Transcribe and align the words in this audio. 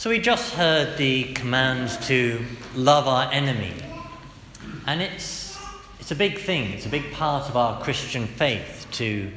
So 0.00 0.08
we 0.08 0.18
just 0.18 0.54
heard 0.54 0.96
the 0.96 1.24
command 1.34 1.90
to 2.04 2.42
love 2.74 3.06
our 3.06 3.30
enemy. 3.30 3.74
And 4.86 5.02
it's, 5.02 5.58
it's 5.98 6.10
a 6.10 6.14
big 6.14 6.38
thing, 6.38 6.72
it's 6.72 6.86
a 6.86 6.88
big 6.88 7.12
part 7.12 7.50
of 7.50 7.56
our 7.58 7.78
Christian 7.82 8.26
faith 8.26 8.86
to 8.92 9.30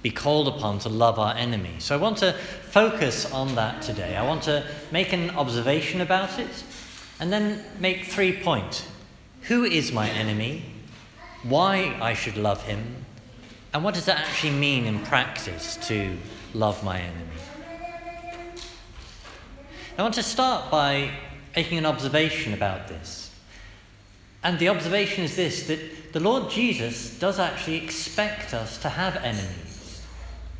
be 0.00 0.10
called 0.10 0.48
upon 0.48 0.78
to 0.78 0.88
love 0.88 1.18
our 1.18 1.34
enemy. 1.34 1.74
So 1.78 1.94
I 1.94 1.98
want 1.98 2.16
to 2.20 2.32
focus 2.32 3.30
on 3.32 3.54
that 3.56 3.82
today. 3.82 4.16
I 4.16 4.26
want 4.26 4.44
to 4.44 4.64
make 4.90 5.12
an 5.12 5.28
observation 5.36 6.00
about 6.00 6.38
it 6.38 6.64
and 7.20 7.30
then 7.30 7.62
make 7.78 8.06
three 8.06 8.32
points. 8.32 8.88
Who 9.42 9.64
is 9.64 9.92
my 9.92 10.08
enemy? 10.08 10.64
Why 11.42 11.98
I 12.00 12.14
should 12.14 12.38
love 12.38 12.62
him? 12.62 13.04
And 13.74 13.84
what 13.84 13.92
does 13.92 14.06
that 14.06 14.20
actually 14.20 14.54
mean 14.54 14.86
in 14.86 15.00
practice 15.00 15.76
to 15.88 16.16
love 16.54 16.82
my 16.82 16.98
enemy? 16.98 17.51
I 19.98 20.02
want 20.02 20.14
to 20.14 20.22
start 20.22 20.70
by 20.70 21.10
making 21.54 21.76
an 21.76 21.84
observation 21.84 22.54
about 22.54 22.88
this. 22.88 23.30
And 24.42 24.58
the 24.58 24.68
observation 24.68 25.24
is 25.24 25.36
this 25.36 25.66
that 25.66 26.12
the 26.12 26.20
Lord 26.20 26.50
Jesus 26.50 27.18
does 27.18 27.38
actually 27.38 27.76
expect 27.76 28.54
us 28.54 28.78
to 28.78 28.88
have 28.88 29.16
enemies. 29.16 30.02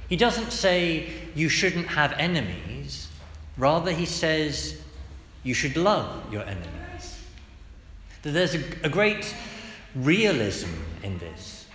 He 0.09 0.17
doesn't 0.17 0.51
say 0.51 1.11
you 1.35 1.49
shouldn't 1.49 1.87
have 1.89 2.13
enemies, 2.19 3.09
rather, 3.57 3.91
he 3.91 4.05
says 4.05 4.79
you 5.43 5.55
should 5.55 5.77
love 5.77 6.31
your 6.33 6.43
enemies. 6.43 7.19
That 8.23 8.33
there's 8.33 8.55
a, 8.55 8.63
a 8.85 8.89
great 8.89 9.35
realism 9.95 10.71
in 11.03 11.19
this. 11.19 11.67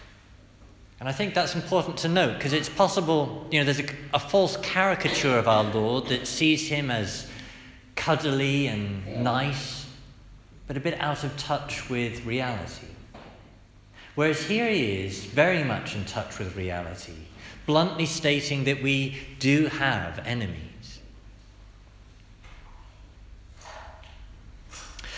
And 1.00 1.10
I 1.10 1.12
think 1.12 1.34
that's 1.34 1.56
important 1.56 1.98
to 1.98 2.08
note 2.08 2.38
because 2.38 2.54
it's 2.54 2.70
possible, 2.70 3.48
you 3.52 3.60
know, 3.60 3.66
there's 3.66 3.80
a, 3.80 3.94
a 4.14 4.20
false 4.20 4.58
caricature 4.58 5.38
of 5.38 5.48
our 5.48 5.64
Lord 5.64 6.08
that 6.08 6.28
sees 6.28 6.68
him 6.70 6.90
as 6.90 7.28
cuddly 8.08 8.68
and 8.68 9.22
nice, 9.22 9.86
but 10.66 10.78
a 10.78 10.80
bit 10.80 10.98
out 11.02 11.26
of 11.26 11.36
touch 11.36 11.90
with 11.90 12.26
reality. 12.26 12.88
Whereas 14.16 14.44
here 14.44 14.70
he 14.72 15.02
is, 15.02 15.26
very 15.26 15.62
much 15.66 15.94
in 15.94 16.06
touch 16.06 16.40
with 16.40 16.56
reality, 16.56 17.18
bluntly 17.66 18.06
stating 18.06 18.64
that 18.64 18.82
we 18.82 19.18
do 19.40 19.66
have 19.66 20.26
enemies. 20.26 21.00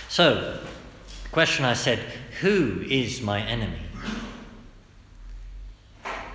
So, 0.07 0.59
the 1.23 1.29
question 1.31 1.65
I 1.65 1.75
said, 1.75 1.99
who 2.41 2.83
is 2.89 3.21
my 3.21 3.39
enemy? 3.39 3.83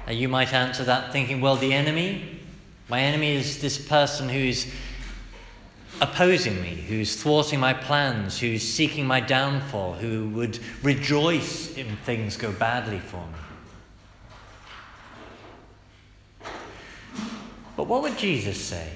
Now 0.06 0.12
you 0.12 0.28
might 0.28 0.52
answer 0.52 0.84
that 0.84 1.10
thinking, 1.10 1.40
well, 1.40 1.56
the 1.56 1.74
enemy, 1.74 2.38
my 2.88 3.00
enemy 3.00 3.34
is 3.34 3.60
this 3.60 3.76
person 3.76 4.28
who's 4.28 4.72
opposing 6.00 6.60
me, 6.60 6.68
who's 6.68 7.20
thwarting 7.20 7.60
my 7.60 7.72
plans, 7.72 8.38
who's 8.38 8.62
seeking 8.62 9.06
my 9.06 9.20
downfall, 9.20 9.94
who 9.94 10.28
would 10.30 10.58
rejoice 10.82 11.76
if 11.76 11.86
things 12.00 12.36
go 12.36 12.52
badly 12.52 12.98
for 12.98 13.24
me. 13.26 13.32
But 17.76 17.84
what 17.84 18.02
would 18.02 18.18
Jesus 18.18 18.58
say? 18.58 18.90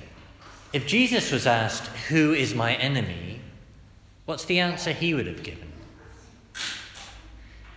If 0.73 0.87
Jesus 0.87 1.33
was 1.33 1.47
asked, 1.47 1.87
Who 2.09 2.33
is 2.33 2.55
my 2.55 2.75
enemy? 2.75 3.41
what's 4.29 4.45
the 4.45 4.59
answer 4.61 4.93
he 4.93 5.15
would 5.15 5.27
have 5.27 5.43
given? 5.43 5.73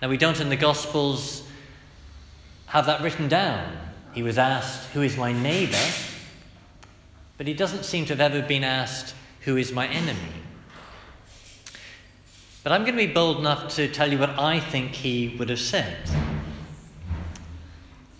Now, 0.01 0.09
we 0.09 0.17
don't 0.17 0.41
in 0.41 0.49
the 0.49 0.57
Gospels 0.57 1.47
have 2.65 2.87
that 2.87 3.01
written 3.01 3.29
down. 3.29 3.71
He 4.13 4.21
was 4.21 4.37
asked, 4.37 4.89
Who 4.89 5.01
is 5.01 5.15
my 5.15 5.31
neighbour? 5.31 5.77
But 7.41 7.47
he 7.47 7.55
doesn't 7.55 7.85
seem 7.85 8.05
to 8.05 8.13
have 8.15 8.21
ever 8.21 8.47
been 8.47 8.63
asked, 8.63 9.15
Who 9.45 9.57
is 9.57 9.71
my 9.71 9.87
enemy? 9.87 10.43
But 12.61 12.71
I'm 12.71 12.81
going 12.81 12.95
to 12.95 13.07
be 13.07 13.11
bold 13.11 13.39
enough 13.39 13.73
to 13.77 13.87
tell 13.87 14.11
you 14.11 14.19
what 14.19 14.37
I 14.37 14.59
think 14.59 14.91
he 14.91 15.35
would 15.39 15.49
have 15.49 15.59
said. 15.59 15.97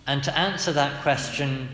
And 0.08 0.24
to 0.24 0.36
answer 0.36 0.72
that 0.72 1.02
question, 1.02 1.68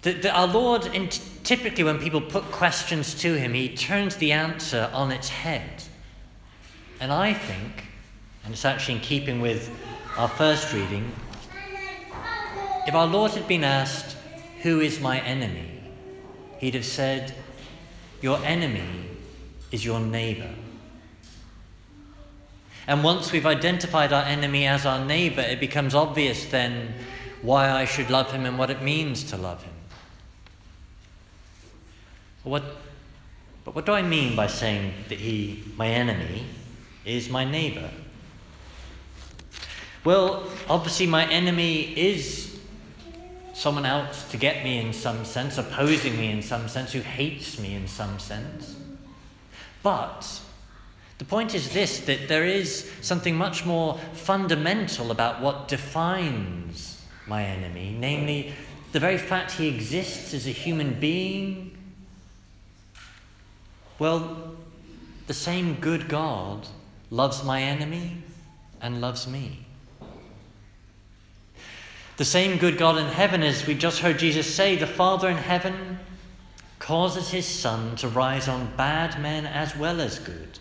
the, 0.00 0.12
the, 0.12 0.30
our 0.30 0.46
Lord, 0.46 0.86
in, 0.86 1.10
typically 1.10 1.84
when 1.84 1.98
people 1.98 2.22
put 2.22 2.44
questions 2.44 3.14
to 3.16 3.34
him, 3.34 3.52
he 3.52 3.76
turns 3.76 4.16
the 4.16 4.32
answer 4.32 4.88
on 4.94 5.12
its 5.12 5.28
head. 5.28 5.84
And 6.98 7.12
I 7.12 7.34
think, 7.34 7.84
and 8.42 8.54
it's 8.54 8.64
actually 8.64 8.94
in 8.94 9.00
keeping 9.02 9.38
with 9.42 9.70
our 10.16 10.28
first 10.28 10.72
reading, 10.72 11.12
if 12.86 12.94
our 12.94 13.06
Lord 13.06 13.32
had 13.32 13.46
been 13.46 13.64
asked, 13.64 14.16
Who 14.62 14.80
is 14.80 14.98
my 14.98 15.20
enemy? 15.20 15.72
He'd 16.58 16.74
have 16.74 16.84
said, 16.84 17.34
Your 18.20 18.38
enemy 18.44 19.10
is 19.70 19.84
your 19.84 20.00
neighbor. 20.00 20.50
And 22.86 23.02
once 23.02 23.32
we've 23.32 23.46
identified 23.46 24.12
our 24.12 24.24
enemy 24.24 24.66
as 24.66 24.84
our 24.84 25.04
neighbor, 25.04 25.40
it 25.40 25.58
becomes 25.58 25.94
obvious 25.94 26.44
then 26.46 26.94
why 27.40 27.70
I 27.70 27.84
should 27.84 28.10
love 28.10 28.30
him 28.30 28.44
and 28.44 28.58
what 28.58 28.70
it 28.70 28.82
means 28.82 29.24
to 29.30 29.36
love 29.36 29.62
him. 29.62 29.72
What, 32.42 32.62
but 33.64 33.74
what 33.74 33.86
do 33.86 33.92
I 33.92 34.02
mean 34.02 34.36
by 34.36 34.48
saying 34.48 34.92
that 35.08 35.18
he, 35.18 35.64
my 35.76 35.88
enemy, 35.88 36.44
is 37.06 37.30
my 37.30 37.44
neighbor? 37.44 37.90
Well, 40.04 40.44
obviously, 40.68 41.06
my 41.06 41.26
enemy 41.30 41.96
is 41.96 42.53
someone 43.54 43.86
else 43.86 44.28
to 44.30 44.36
get 44.36 44.64
me 44.64 44.78
in 44.78 44.92
some 44.92 45.24
sense, 45.24 45.56
opposing 45.56 46.16
me 46.18 46.30
in 46.30 46.42
some 46.42 46.68
sense, 46.68 46.92
who 46.92 47.00
hates 47.00 47.58
me 47.58 47.74
in 47.74 47.86
some 47.86 48.18
sense. 48.18 48.76
But 49.82 50.40
the 51.18 51.24
point 51.24 51.54
is 51.54 51.72
this 51.72 52.00
that 52.00 52.28
there 52.28 52.44
is 52.44 52.90
something 53.00 53.36
much 53.36 53.64
more 53.64 53.98
fundamental 54.12 55.10
about 55.10 55.40
what 55.40 55.68
defines 55.68 57.00
my 57.26 57.44
enemy, 57.44 57.96
namely 57.98 58.52
the 58.92 59.00
very 59.00 59.18
fact 59.18 59.52
he 59.52 59.68
exists 59.68 60.34
as 60.34 60.46
a 60.46 60.50
human 60.50 60.98
being. 60.98 61.76
Well, 63.98 64.56
the 65.26 65.34
same 65.34 65.76
good 65.76 66.08
God 66.08 66.66
loves 67.10 67.44
my 67.44 67.62
enemy 67.62 68.18
and 68.80 69.00
loves 69.00 69.26
me. 69.26 69.63
The 72.16 72.24
same 72.24 72.58
good 72.58 72.78
God 72.78 72.96
in 72.96 73.06
heaven, 73.06 73.42
as 73.42 73.66
we 73.66 73.74
just 73.74 73.98
heard 73.98 74.18
Jesus 74.18 74.52
say, 74.52 74.76
the 74.76 74.86
Father 74.86 75.28
in 75.28 75.36
heaven 75.36 75.98
causes 76.78 77.30
his 77.30 77.46
sun 77.46 77.96
to 77.96 78.08
rise 78.08 78.46
on 78.46 78.76
bad 78.76 79.20
men 79.20 79.46
as 79.46 79.76
well 79.76 80.00
as 80.00 80.18
good, 80.18 80.58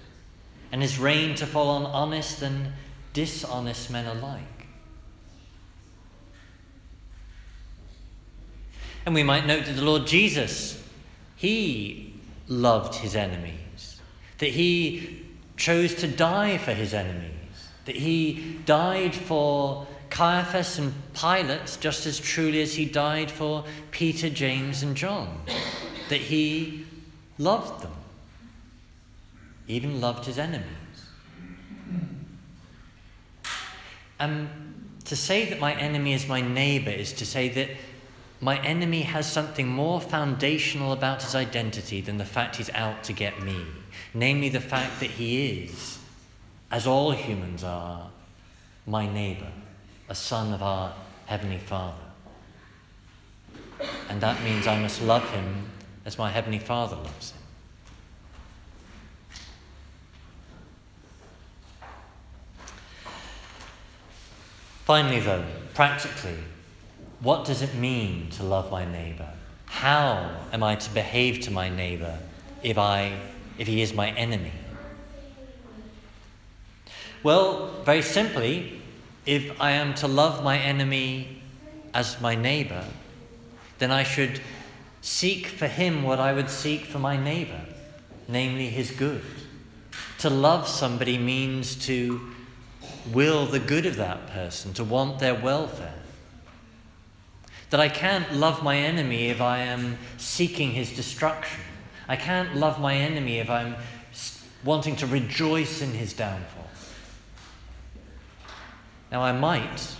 and 0.72 0.82
his 0.82 0.98
rain 0.98 1.36
to 1.36 1.46
fall 1.46 1.70
on 1.70 1.86
honest 1.86 2.42
and 2.42 2.72
dishonest 3.14 3.92
men 3.92 4.08
alike. 4.08 4.68
And 9.06 9.14
we 9.14 9.22
might 9.22 9.46
note 9.46 9.66
that 9.66 9.76
the 9.76 9.84
Lord 9.84 10.08
Jesus, 10.08 10.82
he 11.36 12.16
loved 12.48 12.96
his 12.96 13.16
enemies, 13.16 14.00
that 14.40 14.50
he 14.50 15.24
chose 15.58 15.94
to 15.96 16.08
die 16.08 16.58
for 16.58 16.74
his 16.74 16.94
enemies, 16.94 17.32
that 17.86 17.98
he 17.98 18.60
died 18.66 19.14
for 19.14 19.86
Caiaphas 20.14 20.78
and 20.78 20.94
Pilate 21.16 21.76
just 21.80 22.06
as 22.06 22.20
truly 22.20 22.62
as 22.62 22.76
he 22.76 22.86
died 22.86 23.32
for 23.32 23.66
Peter, 23.90 24.30
James, 24.30 24.84
and 24.84 24.96
John, 24.96 25.42
that 26.10 26.22
he 26.22 26.86
loved 27.40 27.82
them, 27.82 27.94
even 29.68 30.00
loved 30.00 30.26
his 30.26 30.38
enemies. 30.38 30.68
And 34.20 34.50
to 35.06 35.16
say 35.16 35.50
that 35.50 35.60
my 35.60 35.74
enemy 35.74 36.14
is 36.14 36.28
my 36.28 36.42
neighbor 36.42 36.92
is 36.92 37.12
to 37.14 37.26
say 37.26 37.50
that 37.50 37.70
my 38.40 38.60
enemy 38.60 39.02
has 39.02 39.26
something 39.26 39.68
more 39.68 40.00
foundational 40.00 40.94
about 40.94 41.24
his 41.24 41.34
identity 41.34 42.02
than 42.02 42.20
the 42.20 42.26
fact 42.26 42.58
he's 42.58 42.70
out 42.76 43.04
to 43.06 43.14
get 43.14 43.42
me, 43.42 43.66
namely 44.14 44.50
the 44.50 44.62
fact 44.62 45.00
that 45.00 45.10
he 45.10 45.64
is, 45.64 45.98
as 46.70 46.86
all 46.86 47.10
humans 47.14 47.64
are, 47.64 48.12
my 48.86 49.12
neighbor 49.12 49.52
a 50.14 50.16
son 50.16 50.54
of 50.54 50.62
our 50.62 50.94
Heavenly 51.26 51.58
Father. 51.58 51.98
And 54.10 54.22
that 54.22 54.44
means 54.44 54.68
I 54.68 54.80
must 54.80 55.02
love 55.02 55.28
him 55.32 55.66
as 56.06 56.20
my 56.20 56.30
Heavenly 56.30 56.60
Father 56.60 56.96
loves 56.98 57.32
him. 57.32 57.42
Finally, 64.86 65.20
though, 65.22 65.46
practically, 65.74 66.38
what 67.20 67.44
does 67.44 67.64
it 67.64 67.74
mean 67.74 68.30
to 68.30 68.44
love 68.44 68.70
my 68.70 68.86
neighbor? 68.86 69.34
How 69.66 70.30
am 70.52 70.62
I 70.62 70.76
to 70.76 70.94
behave 70.94 71.40
to 71.46 71.52
my 71.52 71.70
neighbor 71.70 72.20
if, 72.62 72.78
I, 72.78 73.18
if 73.58 73.66
he 73.66 73.82
is 73.82 73.96
my 73.96 74.12
enemy? 74.12 74.52
Well, 77.24 77.82
very 77.84 78.04
simply, 78.04 78.83
if 79.26 79.60
I 79.62 79.72
am 79.72 79.94
to 79.96 80.08
love 80.08 80.44
my 80.44 80.58
enemy 80.58 81.42
as 81.94 82.20
my 82.20 82.36
neighbor, 82.36 82.86
then 83.80 83.92
I 83.92 84.04
should 84.04 84.42
seek 85.02 85.48
for 85.48 85.68
him 85.68 86.04
what 86.04 86.20
I 86.20 86.34
would 86.34 86.50
seek 86.50 86.86
for 86.86 87.00
my 87.00 87.18
neighbor, 87.18 87.62
namely 88.28 88.70
his 88.70 88.92
good. 88.92 89.24
To 90.20 90.30
love 90.30 90.68
somebody 90.68 91.18
means 91.18 91.76
to 91.88 92.22
will 93.12 93.46
the 93.46 93.60
good 93.60 93.86
of 93.86 93.98
that 93.98 94.28
person, 94.28 94.74
to 94.74 94.84
want 94.84 95.20
their 95.20 95.36
welfare. 95.36 95.94
That 97.70 97.80
I 97.80 97.90
can't 97.90 98.34
love 98.34 98.64
my 98.64 98.78
enemy 98.78 99.30
if 99.30 99.42
I 99.42 99.60
am 99.60 99.98
seeking 100.18 100.72
his 100.72 100.96
destruction. 100.96 101.60
I 102.08 102.16
can't 102.16 102.56
love 102.56 102.80
my 102.80 102.96
enemy 102.96 103.40
if 103.40 103.50
I'm 103.50 103.76
wanting 104.64 104.96
to 104.98 105.08
rejoice 105.08 105.82
in 105.82 105.92
his 105.92 106.14
downfall. 106.14 106.70
Now, 109.14 109.22
I 109.22 109.32
might, 109.32 109.96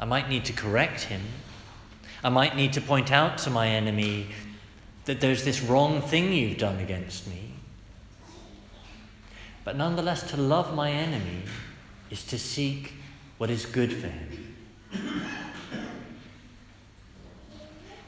I 0.00 0.04
might 0.04 0.28
need 0.28 0.44
to 0.46 0.52
correct 0.52 1.02
him. 1.02 1.20
I 2.24 2.28
might 2.28 2.56
need 2.56 2.72
to 2.72 2.80
point 2.80 3.12
out 3.12 3.38
to 3.38 3.50
my 3.50 3.68
enemy 3.68 4.26
that 5.04 5.20
there's 5.20 5.44
this 5.44 5.62
wrong 5.62 6.02
thing 6.02 6.32
you've 6.32 6.58
done 6.58 6.80
against 6.80 7.28
me. 7.28 7.54
But 9.62 9.76
nonetheless, 9.76 10.28
to 10.32 10.36
love 10.36 10.74
my 10.74 10.90
enemy 10.90 11.44
is 12.10 12.24
to 12.26 12.38
seek 12.38 12.94
what 13.38 13.48
is 13.48 13.64
good 13.64 13.92
for 13.92 14.08
him. 14.08 14.56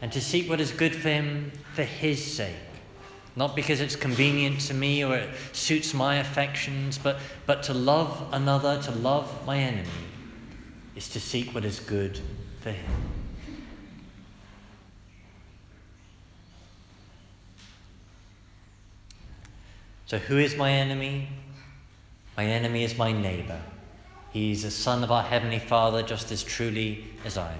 And 0.00 0.10
to 0.10 0.20
seek 0.20 0.50
what 0.50 0.60
is 0.60 0.72
good 0.72 0.96
for 0.96 1.10
him 1.10 1.52
for 1.74 1.84
his 1.84 2.34
sake. 2.34 2.71
Not 3.34 3.56
because 3.56 3.80
it's 3.80 3.96
convenient 3.96 4.60
to 4.62 4.74
me 4.74 5.02
or 5.02 5.16
it 5.16 5.30
suits 5.52 5.94
my 5.94 6.16
affections, 6.16 6.98
but, 6.98 7.18
but 7.46 7.62
to 7.64 7.74
love 7.74 8.28
another, 8.32 8.80
to 8.82 8.90
love 8.90 9.46
my 9.46 9.58
enemy, 9.58 9.88
is 10.94 11.08
to 11.10 11.20
seek 11.20 11.54
what 11.54 11.64
is 11.64 11.80
good 11.80 12.20
for 12.60 12.70
him. 12.70 12.92
So, 20.06 20.18
who 20.18 20.36
is 20.36 20.56
my 20.56 20.70
enemy? 20.70 21.28
My 22.36 22.44
enemy 22.44 22.84
is 22.84 22.98
my 22.98 23.12
neighbor. 23.12 23.62
He's 24.30 24.62
a 24.64 24.70
son 24.70 25.02
of 25.02 25.10
our 25.10 25.22
Heavenly 25.22 25.58
Father 25.58 26.02
just 26.02 26.30
as 26.30 26.42
truly 26.42 27.04
as 27.24 27.38
I 27.38 27.52
am. 27.52 27.58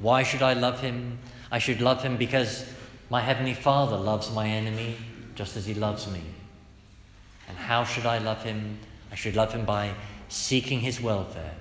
Why 0.00 0.22
should 0.22 0.42
I 0.42 0.52
love 0.52 0.80
him? 0.80 1.18
I 1.50 1.58
should 1.58 1.80
love 1.80 2.02
him 2.02 2.18
because 2.18 2.66
my 3.10 3.20
Heavenly 3.20 3.54
Father 3.54 3.96
loves 3.96 4.30
my 4.32 4.48
enemy 4.48 4.96
just 5.34 5.56
as 5.56 5.66
he 5.66 5.74
loves 5.74 6.10
me. 6.10 6.22
And 7.48 7.56
how 7.56 7.84
should 7.84 8.06
I 8.06 8.18
love 8.18 8.42
him? 8.42 8.78
I 9.12 9.14
should 9.14 9.36
love 9.36 9.52
him 9.52 9.64
by 9.64 9.94
seeking 10.28 10.80
his 10.80 11.00
welfare, 11.00 11.54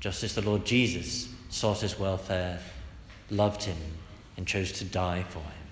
just 0.00 0.24
as 0.24 0.34
the 0.34 0.42
Lord 0.42 0.64
Jesus 0.64 1.28
sought 1.50 1.80
his 1.80 1.98
welfare, 1.98 2.58
loved 3.30 3.62
him, 3.62 3.76
and 4.36 4.46
chose 4.46 4.72
to 4.72 4.84
die 4.84 5.24
for 5.28 5.40
him. 5.40 5.63